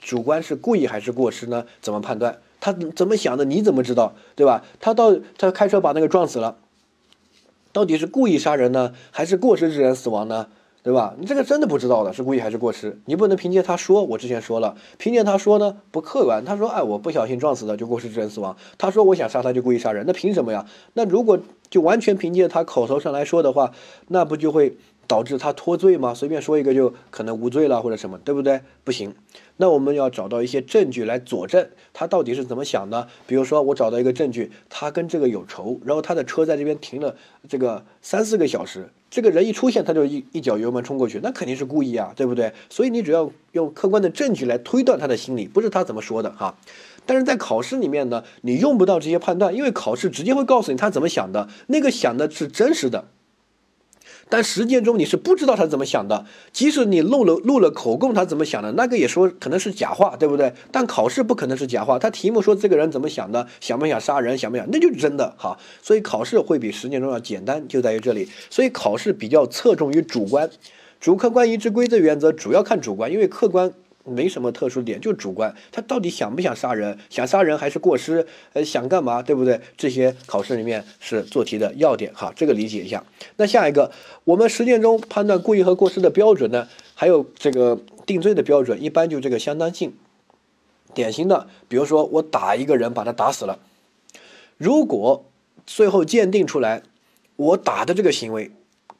[0.00, 1.64] 主观是故意还是过失呢？
[1.80, 2.38] 怎么判断？
[2.60, 3.44] 他怎么想的？
[3.44, 4.14] 你怎么知道？
[4.34, 4.64] 对吧？
[4.80, 6.58] 他到他开车把那个撞死了，
[7.72, 10.48] 到底是故意杀人呢，还是过失致人死亡呢？
[10.82, 11.14] 对吧？
[11.18, 12.98] 你这个真的不知道的，是故意还是过失？
[13.04, 16.44] 你不能凭借他说，我之前说了，凭借他说呢不客观。
[16.44, 18.56] 他说，哎，我不小心撞死的就过失致人死亡。
[18.78, 20.66] 他说我想杀他就故意杀人，那凭什么呀？
[20.94, 21.38] 那如果
[21.68, 23.72] 就完全凭借他口头上来说的话，
[24.08, 24.76] 那不就会？
[25.08, 26.12] 导致他脱罪吗？
[26.12, 28.60] 随便说一个就可能无罪了，或者什么，对不对？
[28.84, 29.14] 不行，
[29.56, 33.08] 那我们要找到一些证据来佐证他到底是怎么想的。
[33.26, 37.16] 比如说，我找到一个证据，他跟这个有仇，然后他的车在这边停了
[37.48, 42.52] 这个三四个小时，这个人一出现他就一一脚油门冲过去，那肯定是故意啊，对不对？
[42.68, 46.54] 所以你只要用客观的证据来推断他的心理，不是他怎么说的哈。
[47.06, 53.08] 但是在考试里面呢，你用不到这些判断，因为考试直接会告诉你他怎么想的，那个想的是真实的。
[54.28, 60.52] 但实践中你是不知道他怎么想的，即使你录了录了口供，他怎么想的，那个也说可能是假话，对不对？
[60.70, 65.58] 但考试不可能是假话，他题目说这个人怎么想的，想不想杀人，想不想，那就是真的哈。
[65.82, 68.28] 所以考试会比实践中要简单，就在于这里。
[68.50, 70.50] 所以考试比较侧重于主观，
[71.00, 73.72] 主客观一致规则原则主要看主观，因为客观。
[74.08, 76.98] 没什么特殊点，就主观，他到底想不想杀人？
[77.10, 78.26] 想杀人还是过失？
[78.52, 79.22] 呃，想干嘛？
[79.22, 79.60] 对不对？
[79.76, 83.04] 这些考试里面是做题的要点，哈，这个理解一下。
[83.36, 83.92] 那下一个，
[84.24, 86.66] 我们实践中判断故意和过失的标准呢？
[86.94, 89.92] 还有这个定罪的标准，一般就这个相当性。
[90.94, 93.58] 典型的，比如说我打一个人，把他打死了，
[94.56, 95.24] 如果
[95.66, 96.82] 最后鉴定出来，
[97.36, 98.50] 我打的这个行为。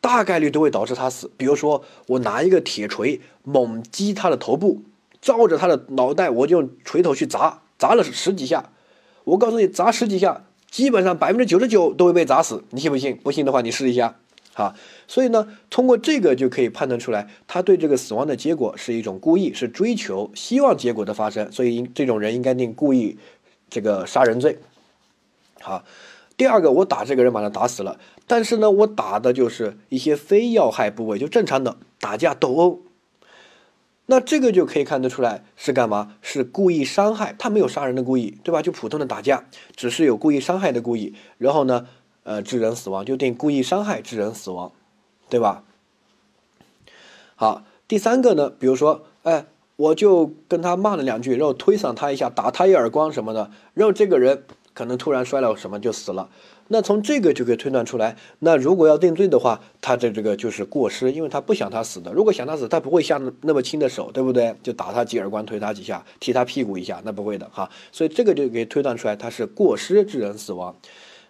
[0.01, 1.29] 大概率都会导致他死。
[1.37, 4.81] 比如说，我拿一个铁锤猛击他的头部，
[5.21, 8.71] 照着他的脑袋，我就用锤头去砸，砸了十几下。
[9.25, 12.65] 我告诉你，砸十几下，基本上百分之九十九都会被砸死。
[12.71, 13.17] 你信不信？
[13.17, 14.17] 不信的话，你试一下。
[14.55, 14.75] 好，
[15.07, 21.51] 所以呢，通过这个就可以判断出来，他对这个死亡的结果是一种故意，是追求希望结果的发生。
[21.53, 23.19] 所以，这种人应该定故意
[23.69, 24.59] 这个杀人罪。
[25.61, 25.85] 好。
[26.37, 32.81] 第二个，我打这个人把他打死了，但是呢，我打的就是一些非要害部位，就正常的打架斗殴。
[34.11, 36.15] 那这个就可以看得出来是干嘛？
[36.23, 38.63] 是故意伤害，他没有杀人的故意，对吧？
[38.63, 39.45] 就普通的打架，
[39.77, 41.87] 只是有故意伤害的故意，然后呢，
[42.23, 44.73] 呃，致人死亡就定故意伤害致人死亡，
[45.29, 45.63] 对吧？
[47.37, 49.45] 好，第三个呢，比如说，哎，
[49.77, 54.45] 我就跟他骂了两句，然后推搡他一下，打他一耳光什么的，然后这个人。
[54.75, 56.31] 可能突然摔了什么就死了，
[56.69, 62.13] 那从这个就可以推断出来，那如果要定罪的话，他的这个就是过失，因为他不想他死的。
[62.13, 64.55] 如果想他死，他不会下那么轻的手，对不对？
[64.63, 67.71] 就打他几耳光，推他几下，踢他屁股一下，那不会的哈。
[67.91, 70.77] 所以这个就可以推断出来，他是过失致人死亡。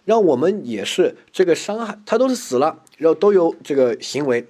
[0.05, 4.47] 让我们也是这个伤害，他都是死了，然后都有这个行为，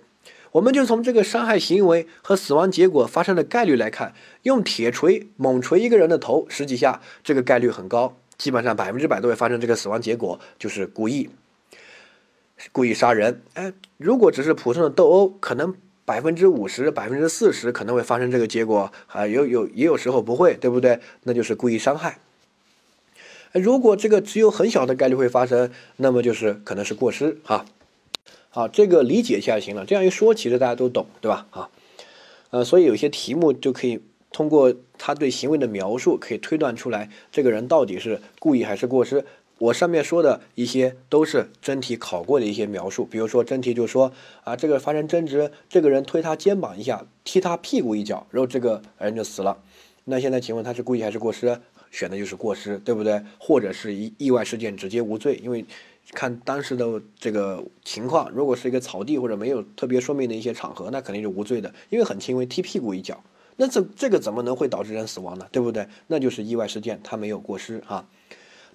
[0.54, 8.16] 我们就从这个伤害行为和死亡结果发生的概率来看，用铁锤猛锤一个人的头十几下，这个概率很高。
[8.40, 11.30] 基本上百分之百都会发生这个死亡结果，就是故意
[12.72, 13.44] 故意杀人。
[13.54, 15.76] 哎，如果只是普通的斗殴，可能
[16.06, 21.02] 百分之五十、百分之四十可能会发生这个结果，啊，有有也有时候不会，对不对？
[21.24, 22.20] 那就是故意伤害。
[23.52, 27.66] 如果这个只有很小的概率会发生，那么就是可能是过失哈。
[28.50, 29.86] 好，这个理解一下就行了。
[29.86, 31.46] 这样一说，其实大家都懂，对吧？
[31.52, 31.70] 啊，
[32.52, 34.02] 呃，所以有些题目就可以。
[34.32, 39.26] 通过他对行为的描述，可以推断出来这个人到底是故意还是过失。
[39.58, 44.14] 我上面说的一些都是真题考过的一些描述，比如说真题就说
[44.46, 49.58] 啊，这个发生争执，这个人推他肩膀一下，踢他屁股一脚，然后这个人就死了。
[50.06, 51.60] 那现在请问他是故意还是过失？
[51.92, 53.22] 选的就是过失，对不对？
[53.40, 55.66] 或者是意意外事件直接无罪，因为
[56.12, 63.22] 看当时的这个情况，如果是一个草地或者没有特别说明的一些场合，那肯定是无罪的，因为很轻微，踢屁股一脚。
[63.62, 65.46] 那这这个怎么能会导致人死亡呢？
[65.52, 65.86] 对不对？
[66.08, 68.06] 那就是意外事件，他没有过失啊。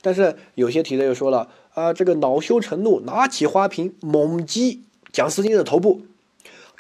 [0.03, 6.03] 但是有些题的又说了啊，这个恼羞成怒，拿起花瓶猛击蒋思金的头部，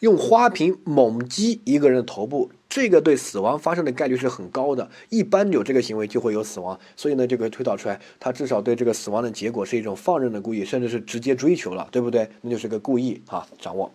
[0.01, 4.90] 用花瓶猛击一个人的头部，这个对死亡发生的概率是很高的。
[5.09, 12.29] 一般有这个行为就会有死亡，所以呢，就可以推导出来，他至少对这个死亡的结果是一种放任的故意，甚至是直接追求了，对不对？
[12.43, 13.90] 那就是个故意啊，掌握。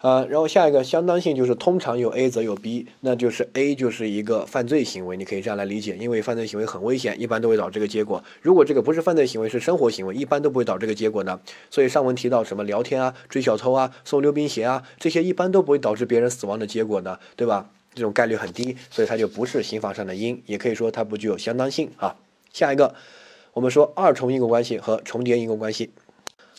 [0.00, 8.22] 啊，然后下一个相当性就是通常有 A 则有 B，那就是 A 就是一个犯罪行为，你可以这样来理解，因为犯罪行为很危险，一般都会导致这个结果。
[8.42, 11.40] 如果这个不是犯罪行为，是生活行为，一般都不会导致这个结果的。
[11.70, 17.70] 所以上文提到什么聊天啊、追小偷啊、送溜冰鞋啊，这些一般都不会导致别人死亡的结果的，对吧？
[17.94, 22.14] 这种概率很低，所以它就不是刑法上的因，也可以说它不具有相当性啊。
[22.52, 22.94] 下一个，
[23.54, 25.90] 我们说二重因果关系和重叠因果关系。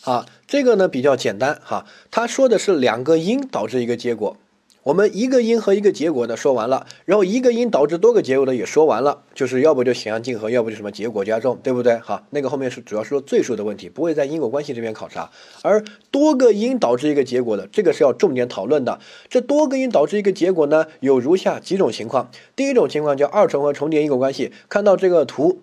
[0.08, 4.38] 啊，这个呢比较简单哈，他说的是两个因导致一个结果，
[4.84, 11.98] 我们一个因和一个结果呢说完了，然后一个因导致多个结果的也说完了，就是要不就显象竞合，要不就什么结果加重，对不对？
[11.98, 18.98] 哈，那个后面是主要是说罪数的问题，不会在因果关系这边考察，而多个因导致一个结果的，这个是要重点讨论的。
[19.28, 25.60] 这多个因导致一个结果呢，有如下几种情况，第一种情况叫二重和重叠因果关系，看到这个图，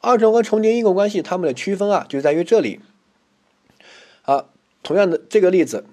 [0.00, 2.80] 二重和重叠因果关系它们的区分啊，就在于这里。
[4.84, 5.84] 同样的这个例子，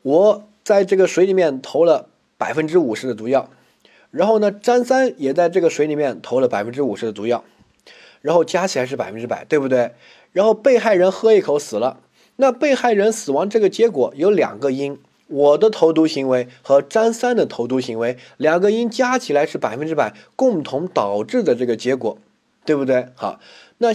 [0.00, 2.08] 我在这个水里面投了
[2.38, 3.50] 百分之五十的毒药，
[4.10, 7.44] 然后呢，张三也在这个水里面投了百分之五十的毒药，
[8.22, 9.92] 然后加起来是百分之百，对不对？
[10.32, 12.00] 然后被害人喝一口死了，
[12.36, 22.18] 那被害人死亡这个结果有两个因，我的投毒行为和张三的投毒行为两个因加起来是百分之百，共同导致的这个结果，
[22.64, 23.08] 对不对？
[23.14, 23.40] 好，
[23.78, 23.92] 那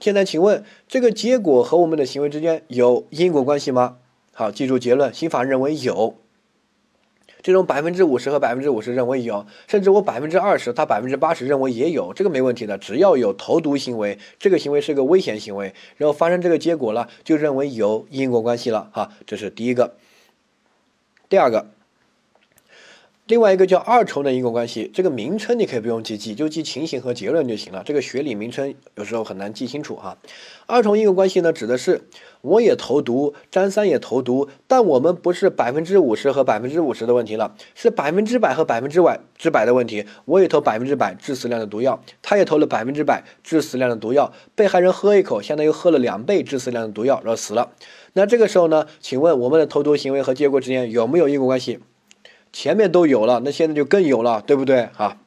[0.00, 0.14] 现。
[0.14, 3.98] 在请问，这个结果和我们的行为之间有因果关系吗？
[4.32, 6.16] 好，记住结论，刑法认为有。
[7.42, 12.76] 这种百分之五十和百分之五十认为有，甚至我百分之二十，他百分之八十认为也有，这个没问题的。
[12.76, 18.90] 只要有投毒行为，这个行为是个危险行为，然后发生这个结果了，就认为有因果关系了。
[18.92, 19.94] 哈，这是第一个。
[21.28, 21.75] 第二个。
[23.28, 27.82] 另外一个叫二重的因果关系，这个名称你可以不用记记，就记情形和结论就行了。
[27.84, 30.16] 这个学理名称有时候很难记清楚哈。
[30.66, 32.02] 二重因果关系呢，指的是
[32.40, 40.06] 我也投毒，张三也投毒，但我们不是百分之五十和百分之五十的问题了，是百分之百和百分之百之百的问题。
[40.26, 47.72] 我也投百分之百致死量的毒药，他也投了百分之百致死量的毒药，被害人喝一口，相当于喝了两倍致死量的毒药，然后死了。
[48.12, 51.80] 那这个时候呢，请问我们的投毒行为和结果之间有没有因果关系？
[52.58, 55.18] 前面都有了，那现在就更有了，对不对啊？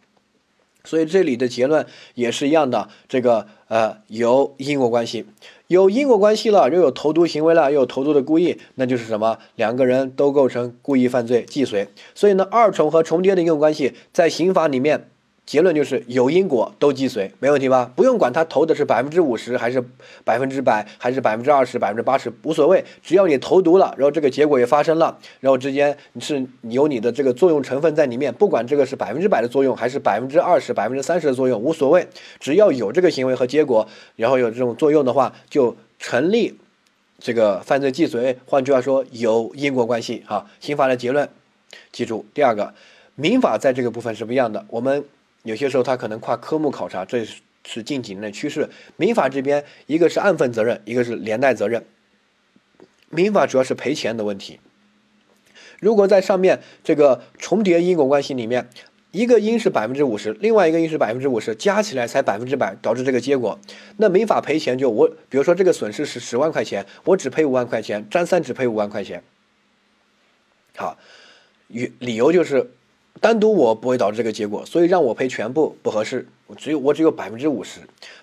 [0.84, 5.28] 所以这里的结论也是一样的，这个呃有因果关系，
[5.68, 9.38] 有因果关系了，又有投毒行为了，又有投毒的故意，那就是什么？
[9.56, 11.89] 两个人都构成故意犯罪既遂。
[12.15, 15.08] 所以呢，二重和重叠的因果关系在刑法里面。
[15.50, 17.92] 结论就是有因果都既遂，没问题吧？
[17.96, 19.84] 不用管他投的是百分之五十还是
[20.24, 22.86] 百分之百，还是百分之二十、百分之八十，无所谓。
[23.02, 32.06] 只要你投毒了，然后这个结果也发生了，然后之间是有你的这个作用成分在里面，不管这个是百分之百的作用还是百分之二十、百分之三十的作用，无所谓。
[32.40, 36.60] 只要有这个行为和结果，然后有这种作用的话，就成立
[37.18, 38.38] 这个犯罪既遂。
[38.46, 40.24] 换句话说，有因果关系。
[40.28, 41.28] 哈，刑法的结论，
[41.92, 42.76] 记住第二个，
[43.16, 44.64] 民法在这个部分是不一样的。
[44.70, 45.04] 我们。
[45.43, 47.25] 有些时候他可能跨科目考察，这
[47.63, 48.69] 是近几年的趋势。
[48.97, 51.86] 民法这边一个是案份责任，一个是连带责任。
[53.10, 54.60] 民法主要是赔钱的问题。
[55.80, 58.69] 如果在上面这个重叠因果关系里面，
[59.12, 63.58] 一个因是百分之五十，另外一个因是百分之五十，加起来才百分之百，导致这个结果，
[63.97, 69.23] 那民法赔钱就我，比如说这个损失是十万块钱，我只赔五万块钱，张三只赔五万块钱。
[70.75, 70.97] 好，
[71.69, 72.71] 与理由就是。
[73.22, 76.26] 单独我不会导致这个结果，所以让我赔全部不合适。
[76.48, 77.82] 我只有我只有百分之五十，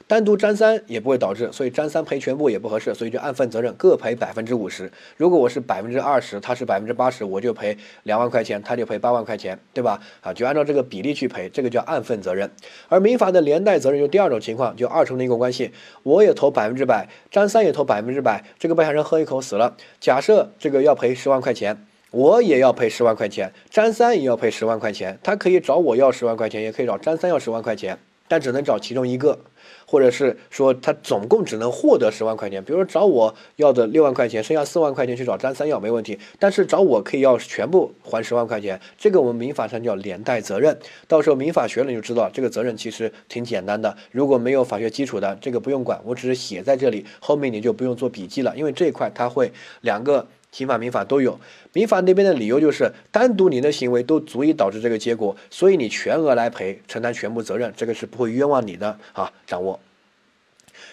[0.09, 4.91] 单独张三也不会导致，所以张三赔全部也不合适，所以就按份责任各赔百分之五十。
[5.17, 10.01] 如果我是百分之二十，他是百分之八十，我就赔两万块钱，他就赔八万块钱，对吧？
[10.23, 12.51] 啊，就按照这个比例去赔，这个叫按份责任。
[12.89, 15.71] 而民法的连带责任就第二种情况，就二重的因果关系，
[16.03, 21.86] 我也投百分之百，张三也投百分之百，这个被害人喝一口死了，假设这个要赔十万块钱。
[22.13, 25.19] 我也要赔十万块钱，张三也要赔十万块钱。
[25.23, 29.39] 他可以找我要十万块钱，也可以找张三要十万块钱，但只能找其中一个，
[29.87, 32.63] 或者是说他总共只能获得十万块钱。
[32.65, 38.81] 比如说找我要的六万块钱，剩下四万块钱去找张三要没问题，但是找我可以要全部还十万块钱。
[38.97, 40.79] 这个我们民法上叫连带责任，
[41.09, 43.95] 到时候民法学了你就知道这个责任其实挺简单的。
[44.13, 49.53] 如果没有法学基础的，这个不用管，我只是写在这里，后面你就不用做笔记了，因为这一块它会
[49.83, 50.27] 两个。
[50.57, 51.39] 刑法、民法都有，
[51.75, 59.31] 民法那边的理由就是单独你的行为都足以导致这个结果，所以你全额来赔，承担全部责任，这个是不会冤枉你的啊。
[59.47, 59.79] 掌握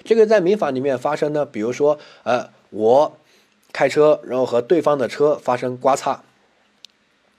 [0.04, 3.18] 这个在民法里面发生呢，比如说呃，我
[3.72, 6.22] 开车然后和对方的车发生刮擦，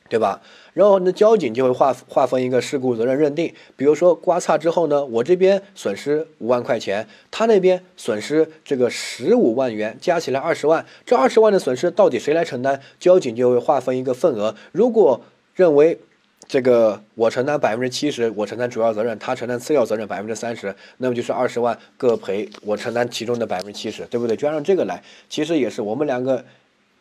[0.09, 0.41] 对吧？
[0.75, 12.81] 然后呢，交警就会划划分一个事故责任认定，比如说刮擦之后呢，我这边损失五万块钱，他那边损失这个十五万元，加起来二十万，这二十万的损失到底谁来承担？
[13.01, 15.21] 交警就会划分一个份额，如果
[15.55, 15.99] 认为
[16.47, 24.37] 这个我承担百分之七十，我承担主要责任，他承担次要责任百分之三十，那么就是二十万各赔，我承担其中的百分之七十，对不对？
[24.37, 26.45] 就按照这个来，其实也是我们两个。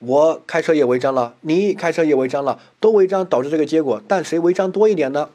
[0.05, 5.29] 我开车也违章了，你开车也违章了，都违章导致这个结果，但谁违章多一点呢？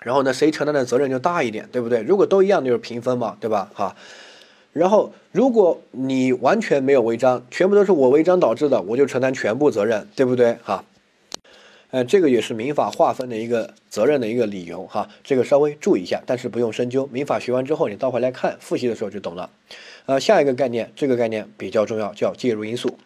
[0.00, 2.02] 然后呢，谁承担的责任就大一点，对不对？
[2.02, 3.70] 如果都一样，就是平分嘛，对吧？
[3.74, 3.96] 哈。
[4.72, 10.56] 然后如果你完全没有违章，全部都是我违章导致的，我就承担全部责任，对不对？
[10.62, 10.84] 哈。
[11.90, 17.08] 呃，这个也是民法划分的一个责任的一个理由哈，这个稍微注意一下，但是不用深究。
[17.10, 19.48] 民法学完之后，你倒回来看复习的时候就懂了。
[20.04, 22.98] 呃，下一个概念，这个概念比较重要，叫介入因素。